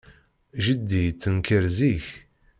[0.63, 2.05] Jeddi yettenkar zik.